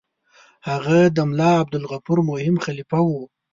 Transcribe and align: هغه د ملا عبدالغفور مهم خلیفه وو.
هغه 0.69 0.99
د 1.15 1.17
ملا 1.29 1.51
عبدالغفور 1.61 2.17
مهم 2.29 2.55
خلیفه 2.65 2.99
وو. 3.07 3.21